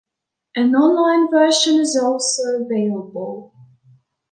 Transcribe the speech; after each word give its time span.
An 0.55 0.73
on-line 0.73 1.29
version 1.29 1.79
is 1.79 1.95
also 1.95 2.63
available. 2.65 3.53